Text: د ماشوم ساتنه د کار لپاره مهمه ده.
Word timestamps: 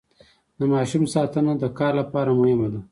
د 0.59 0.61
ماشوم 0.73 1.03
ساتنه 1.13 1.51
د 1.57 1.63
کار 1.79 1.93
لپاره 2.01 2.31
مهمه 2.39 2.67
ده. 2.73 2.79